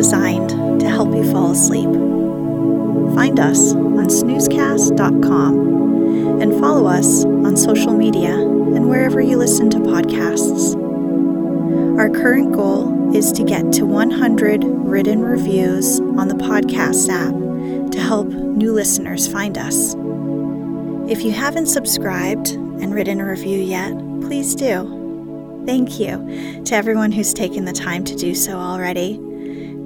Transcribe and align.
Designed 0.00 0.48
to 0.80 0.88
help 0.88 1.14
you 1.14 1.30
fall 1.30 1.50
asleep. 1.50 1.90
Find 3.14 3.38
us 3.38 3.74
on 3.74 4.06
snoozecast.com 4.06 6.40
and 6.40 6.58
follow 6.58 6.86
us 6.86 7.26
on 7.26 7.54
social 7.54 7.92
media 7.92 8.32
and 8.32 8.88
wherever 8.88 9.20
you 9.20 9.36
listen 9.36 9.68
to 9.68 9.76
podcasts. 9.76 10.74
Our 11.98 12.08
current 12.08 12.54
goal 12.54 13.14
is 13.14 13.30
to 13.32 13.44
get 13.44 13.74
to 13.74 13.84
100 13.84 14.64
written 14.64 15.20
reviews 15.20 16.00
on 16.00 16.28
the 16.28 16.34
podcast 16.34 17.10
app 17.10 17.34
to 17.92 18.00
help 18.00 18.28
new 18.28 18.72
listeners 18.72 19.28
find 19.28 19.58
us. 19.58 19.94
If 21.10 21.22
you 21.22 21.32
haven't 21.32 21.66
subscribed 21.66 22.52
and 22.52 22.94
written 22.94 23.20
a 23.20 23.28
review 23.28 23.58
yet, 23.58 23.92
please 24.22 24.54
do. 24.54 25.62
Thank 25.66 26.00
you 26.00 26.62
to 26.64 26.74
everyone 26.74 27.12
who's 27.12 27.34
taken 27.34 27.66
the 27.66 27.74
time 27.74 28.02
to 28.04 28.16
do 28.16 28.34
so 28.34 28.56
already. 28.56 29.20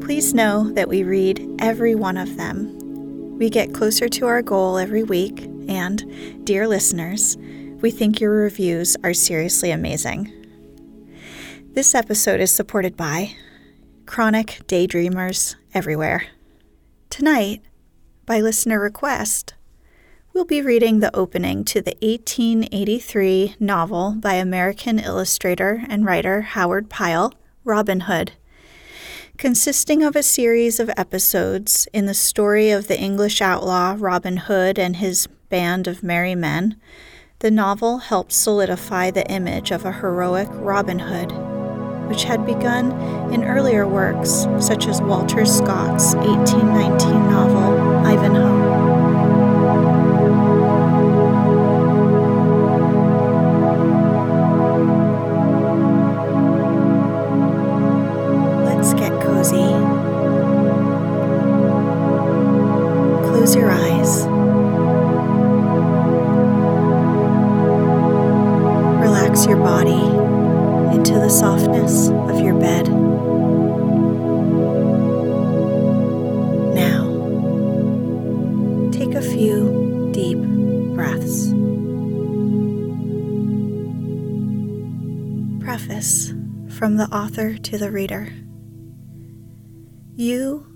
Please 0.04 0.34
know 0.34 0.70
that 0.72 0.91
we 0.91 1.03
read 1.03 1.56
every 1.60 1.94
one 1.94 2.19
of 2.19 2.37
them. 2.37 3.38
We 3.38 3.48
get 3.48 3.72
closer 3.72 4.06
to 4.06 4.26
our 4.26 4.42
goal 4.42 4.76
every 4.76 5.03
week, 5.03 5.41
and, 5.66 6.44
dear 6.44 6.69
listeners, 6.69 7.38
we 7.81 7.91
think 7.91 8.20
your 8.20 8.32
reviews 8.32 8.98
are 9.03 9.15
seriously 9.15 9.70
amazing. 9.70 10.31
This 11.72 11.94
episode 11.94 12.41
is 12.41 12.50
supported 12.50 12.98
by 12.98 13.34
Chronic 14.04 14.60
Daydreamers 14.66 15.56
Everywhere. 15.72 16.26
Tonight, 17.09 17.62
by 18.26 18.42
listener 18.42 18.78
request, 18.78 19.54
we'll 20.34 20.44
be 20.44 20.60
reading 20.60 21.00
the 21.00 21.16
opening 21.16 21.65
to 21.65 21.81
the 21.81 21.97
1883 22.03 23.56
novel 23.59 24.16
by 24.19 24.34
American 24.34 24.98
illustrator 24.98 25.82
and 25.88 26.04
writer 26.04 26.42
Howard 26.42 26.91
Pyle, 26.91 27.32
Robin 27.65 28.00
Hood. 28.00 28.32
Consisting 29.37 30.05
of 30.05 30.15
a 30.15 30.22
series 30.22 30.78
of 30.78 30.91
episodes 30.97 31.89
in 31.93 32.06
the 32.06 32.15
story 32.15 32.71
of 32.71 32.87
the 32.87 32.99
English 32.99 33.43
outlaw 33.43 33.97
Robin 33.99 34.37
Hood 34.37 34.78
and 34.78 34.97
his 34.97 35.27
band 35.49 35.89
of 35.89 36.05
merry 36.05 36.37
men, 36.37 36.81
the 37.41 37.50
novel 37.50 37.99
helped 37.99 38.33
solidify 38.33 39.11
the 39.11 39.28
image 39.28 39.72
of 39.72 39.84
a 39.84 39.93
heroic 39.93 40.49
Robin 40.53 41.00
Hood, 41.00 41.33
which 42.09 42.25
had 42.25 42.47
begun 42.47 42.93
in 43.34 43.45
earlier 43.45 43.89
works 43.89 44.47
such 44.61 44.87
as 44.87 45.03
Walter 45.03 45.45
Scott's 45.45 46.15
1819 46.15 47.11
novel 47.28 48.06
Ivanhoe. 48.06 48.64
Close 63.44 63.56
your 63.56 63.71
eyes. 63.71 64.25
Relax 69.03 69.44
your 69.44 69.59
body 69.59 70.00
into 70.97 71.12
the 71.12 71.28
softness 71.28 72.09
of 72.09 72.41
your 72.41 72.59
bed. 72.59 72.88
Now, 76.75 77.04
take 78.93 79.15
a 79.15 79.21
few 79.21 80.09
deep 80.15 80.38
breaths. 80.94 81.49
Preface 85.62 86.33
from 86.71 86.97
the 86.97 87.09
author 87.12 87.59
to 87.59 87.77
the 87.77 87.91
reader. 87.91 88.33
You 90.15 90.66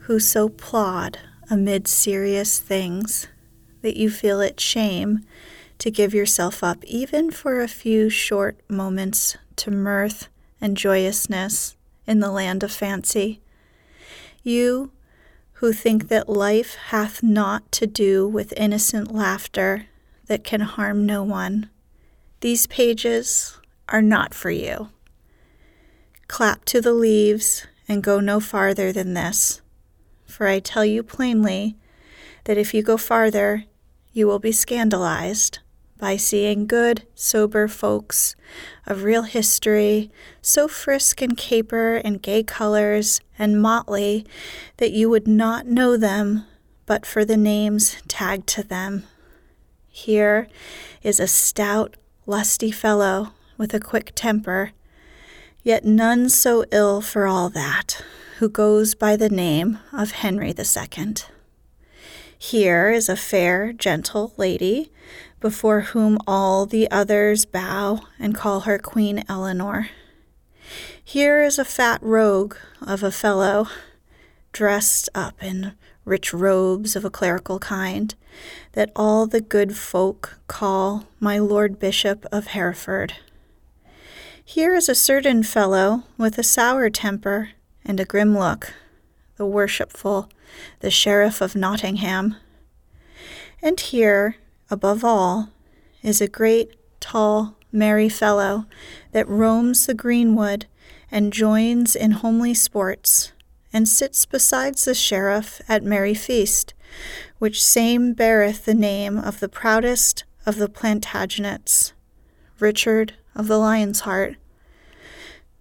who 0.00 0.20
so 0.20 0.50
plod 0.50 1.18
amid 1.50 1.88
serious 1.88 2.58
things 2.58 3.28
that 3.82 3.96
you 3.96 4.10
feel 4.10 4.40
it 4.40 4.60
shame 4.60 5.24
to 5.78 5.90
give 5.90 6.12
yourself 6.12 6.62
up 6.64 6.84
even 6.84 7.30
for 7.30 7.60
a 7.60 7.68
few 7.68 8.10
short 8.10 8.58
moments 8.68 9.36
to 9.56 9.70
mirth 9.70 10.28
and 10.60 10.76
joyousness 10.76 11.76
in 12.06 12.20
the 12.20 12.30
land 12.30 12.62
of 12.62 12.72
fancy. 12.72 13.40
You 14.42 14.90
who 15.54 15.72
think 15.72 16.08
that 16.08 16.28
life 16.28 16.76
hath 16.88 17.22
naught 17.22 17.70
to 17.72 17.86
do 17.86 18.26
with 18.26 18.52
innocent 18.56 19.12
laughter 19.12 19.86
that 20.26 20.44
can 20.44 20.60
harm 20.60 21.04
no 21.04 21.22
one. 21.22 21.68
These 22.40 22.66
pages 22.68 23.58
are 23.88 24.02
not 24.02 24.34
for 24.34 24.50
you. 24.50 24.90
Clap 26.28 26.64
to 26.66 26.80
the 26.80 26.92
leaves 26.92 27.66
and 27.88 28.02
go 28.02 28.20
no 28.20 28.38
farther 28.38 28.92
than 28.92 29.14
this. 29.14 29.60
For 30.28 30.46
I 30.46 30.60
tell 30.60 30.84
you 30.84 31.02
plainly 31.02 31.76
that 32.44 32.58
if 32.58 32.72
you 32.72 32.82
go 32.82 32.96
farther, 32.96 33.64
you 34.12 34.26
will 34.26 34.38
be 34.38 34.52
scandalized 34.52 35.58
by 35.98 36.16
seeing 36.16 36.66
good, 36.66 37.02
sober 37.14 37.66
folks 37.66 38.36
of 38.86 39.02
real 39.02 39.22
history 39.22 40.12
so 40.40 40.68
frisk 40.68 41.20
and 41.20 41.36
caper 41.36 41.96
in 41.96 42.18
gay 42.18 42.44
colors 42.44 43.20
and 43.38 43.60
motley 43.60 44.24
that 44.76 44.92
you 44.92 45.10
would 45.10 45.26
not 45.26 45.66
know 45.66 45.96
them 45.96 46.44
but 46.86 47.04
for 47.04 47.24
the 47.24 47.36
names 47.36 48.00
tagged 48.06 48.46
to 48.46 48.62
them. 48.62 49.04
Here 49.88 50.46
is 51.02 51.18
a 51.18 51.26
stout, 51.26 51.96
lusty 52.26 52.70
fellow 52.70 53.32
with 53.56 53.74
a 53.74 53.80
quick 53.80 54.12
temper 54.14 54.70
yet 55.62 55.84
none 55.84 56.28
so 56.28 56.64
ill 56.70 57.00
for 57.00 57.26
all 57.26 57.50
that, 57.50 58.02
who 58.38 58.48
goes 58.48 58.94
by 58.94 59.16
the 59.16 59.28
name 59.28 59.80
of 59.92 60.12
Henry 60.12 60.54
II. 60.56 61.14
Here 62.38 62.88
is 62.88 63.08
a 63.08 63.16
fair, 63.16 63.72
gentle 63.72 64.32
lady, 64.36 64.92
before 65.40 65.80
whom 65.80 66.18
all 66.24 66.64
the 66.64 66.88
others 66.88 67.44
bow 67.44 68.02
and 68.16 68.36
call 68.36 68.60
her 68.60 68.78
Queen 68.78 69.24
Eleanor. 69.28 69.88
Here 71.02 71.42
is 71.42 71.58
a 71.58 71.64
fat 71.64 71.98
rogue 72.00 72.54
of 72.80 73.02
a 73.02 73.10
fellow, 73.10 73.66
dressed 74.52 75.08
up 75.16 75.42
in 75.42 75.72
rich 76.04 76.32
robes 76.32 76.94
of 76.94 77.04
a 77.04 77.10
clerical 77.10 77.58
kind, 77.58 78.14
that 78.74 78.92
all 78.94 79.26
the 79.26 79.40
good 79.40 79.76
folk 79.76 80.38
call 80.46 81.08
my 81.18 81.40
Lord 81.40 81.80
Bishop 81.80 82.24
of 82.30 82.48
Hereford. 82.48 83.14
Here 84.44 84.76
is 84.76 84.88
a 84.88 84.94
certain 84.94 85.42
fellow 85.42 86.04
with 86.16 86.38
a 86.38 86.44
sour 86.44 86.88
temper 86.88 87.50
and 87.88 87.98
a 87.98 88.04
grim 88.04 88.38
look, 88.38 88.74
the 89.36 89.46
worshipful, 89.46 90.28
the 90.80 90.90
Sheriff 90.90 91.40
of 91.40 91.56
Nottingham. 91.56 92.36
And 93.62 93.80
here, 93.80 94.36
above 94.70 95.02
all, 95.02 95.48
is 96.02 96.20
a 96.20 96.28
great, 96.28 96.76
tall, 97.00 97.56
merry 97.72 98.08
fellow 98.08 98.66
that 99.12 99.28
roams 99.28 99.86
the 99.86 99.94
greenwood 99.94 100.66
and 101.10 101.32
joins 101.32 101.96
in 101.96 102.10
homely 102.12 102.52
sports, 102.52 103.32
and 103.72 103.88
sits 103.88 104.26
besides 104.26 104.84
the 104.84 104.94
sheriff 104.94 105.62
at 105.68 105.82
merry 105.82 106.14
feast, 106.14 106.74
which 107.38 107.64
same 107.64 108.12
beareth 108.12 108.66
the 108.66 108.74
name 108.74 109.18
of 109.18 109.40
the 109.40 109.48
proudest 109.48 110.24
of 110.44 110.56
the 110.56 110.68
Plantagenets, 110.68 111.92
Richard 112.58 113.14
of 113.34 113.46
the 113.46 113.58
Lion's 113.58 114.00
Heart. 114.00 114.36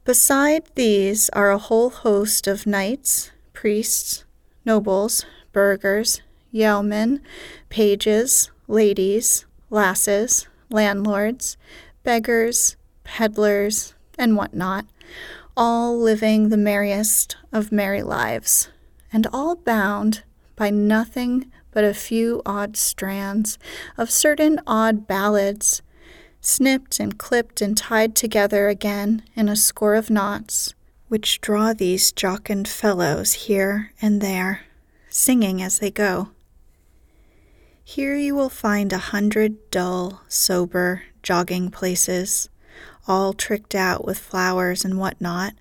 Beside 0.08 0.64
these 0.76 1.30
are 1.32 1.52
a 1.52 1.58
whole 1.58 1.90
host 1.90 2.48
of 2.48 2.66
knights, 2.66 3.32
priests, 3.52 4.24
nobles, 4.64 5.26
burghers, 5.52 6.22
yeomen, 6.50 7.20
pages, 7.68 8.50
ladies, 8.70 9.46
lasses, 9.70 10.48
landlords, 10.70 11.58
beggars, 12.04 12.78
peddlers, 13.04 13.96
and 14.18 14.38
what 14.38 14.54
not, 14.54 14.86
all 15.58 16.00
living 16.00 16.48
the 16.48 16.56
merriest 16.56 17.36
of 17.52 17.74
merry 17.74 18.02
lives, 18.02 18.70
and 19.12 19.28
all 19.34 19.58
bound 19.58 20.24
by 20.56 20.70
nothing 20.70 21.52
but 21.72 21.84
a 21.84 21.94
few 21.94 22.42
odd 22.46 22.78
strands 22.78 23.60
of 23.98 24.10
certain 24.10 24.62
odd 24.66 25.06
ballads, 25.06 25.82
snipped 26.48 26.98
and 26.98 27.18
clipped 27.18 27.60
and 27.60 27.78
tied 27.78 28.16
together 28.16 28.70
again 28.70 29.22
in 29.36 29.50
a 29.50 29.56
score 29.56 29.96
of 29.96 30.10
knots, 30.10 30.74
which 31.10 31.42
draw 31.42 31.74
these 31.74 32.14
jocund 32.14 32.70
fellows 32.70 33.34
here 33.34 33.92
and 34.02 34.22
there, 34.22 34.62
singing 35.10 35.62
as 35.62 35.80
they 35.80 35.92
go. 35.92 36.30
Here 37.84 38.16
you 38.16 38.34
will 38.34 38.50
find 38.50 38.94
a 38.94 38.98
hundred 38.98 39.70
dull, 39.72 40.22
sober, 40.30 41.04
jogging 41.22 41.70
places, 41.70 42.48
all 43.10 43.34
tricked 43.34 43.76
out 43.76 44.06
with 44.06 44.18
flowers 44.18 44.86
and 44.86 44.98
what 44.98 45.20
not, 45.20 45.54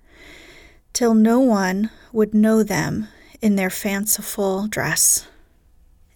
till 0.93 1.13
no 1.13 1.37
one 1.37 1.91
would 2.13 2.33
know 2.33 2.63
them 2.63 3.09
in 3.41 3.57
their 3.57 3.69
fanciful 3.69 4.67
dress. 4.67 5.27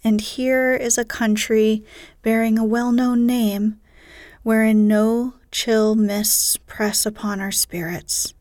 And 0.02 0.22
here 0.22 0.74
is 0.74 0.98
a 0.98 1.04
country 1.04 1.84
bearing 2.22 2.58
a 2.58 2.64
well 2.64 2.94
known 2.94 3.26
name, 3.26 3.81
wherein 4.44 4.88
no 4.88 5.34
chill 5.52 5.96
mists 5.96 6.58
press 6.66 7.06
upon 7.06 7.40
our 7.40 7.52
spirits, 7.52 8.34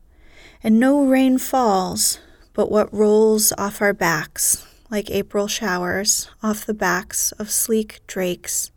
and 0.63 0.79
no 0.79 1.05
rain 1.05 1.37
falls 1.37 2.19
but 2.53 2.71
what 2.71 2.93
rolls 2.93 3.53
off 3.57 3.81
our 3.81 3.93
backs 3.93 4.65
like 4.89 5.09
April 5.09 5.47
showers 5.47 6.29
off 6.43 6.65
the 6.65 6.73
backs 6.73 7.31
of 7.33 7.49
sleek 7.49 8.01
drakes, 8.07 8.71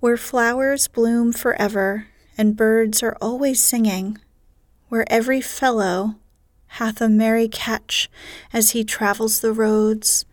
where 0.00 0.16
flowers 0.16 0.86
bloom 0.86 1.32
forever 1.32 2.06
and 2.36 2.56
birds 2.56 3.02
are 3.02 3.16
always 3.20 3.62
singing, 3.62 4.16
where 4.88 5.04
every 5.12 5.40
fellow 5.40 6.14
hath 6.72 7.00
a 7.00 7.08
merry 7.08 7.48
catch 7.48 8.08
as 8.52 8.70
he 8.70 8.84
travels 8.84 9.40
the 9.40 9.52
roads, 9.52 10.24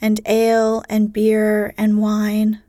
and 0.00 0.20
ale 0.26 0.82
and 0.88 1.12
beer 1.12 1.72
and 1.78 2.00
wine, 2.00 2.60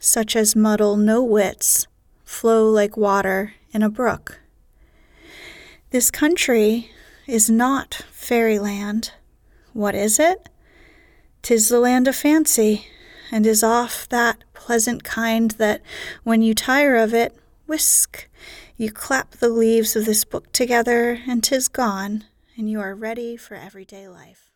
such 0.00 0.34
as 0.34 0.56
muddle 0.56 0.96
no 0.96 1.22
wits, 1.22 1.86
flow 2.32 2.68
like 2.68 2.96
water 2.96 3.54
in 3.72 3.82
a 3.82 3.90
brook. 3.90 4.40
This 5.90 6.10
country 6.10 6.90
is 7.26 7.50
not 7.50 8.02
fairyland. 8.10 9.12
What 9.72 9.94
is 9.94 10.18
it? 10.18 10.48
Tis 11.42 11.68
the 11.68 11.78
land 11.78 12.08
of 12.08 12.16
fancy, 12.16 12.86
and 13.30 13.46
is 13.46 13.62
off 13.62 14.08
that 14.08 14.44
pleasant 14.54 15.04
kind 15.04 15.52
that, 15.52 15.82
when 16.24 16.42
you 16.42 16.54
tire 16.54 16.96
of 16.96 17.12
it, 17.12 17.36
whisk, 17.66 18.28
you 18.76 18.90
clap 18.90 19.32
the 19.32 19.48
leaves 19.48 19.94
of 19.94 20.06
this 20.06 20.24
book 20.24 20.50
together, 20.52 21.20
and 21.26 21.44
tis 21.44 21.68
gone, 21.68 22.24
and 22.56 22.70
you 22.70 22.80
are 22.80 22.94
ready 22.94 23.36
for 23.36 23.54
everyday 23.54 24.08
life. 24.08 24.51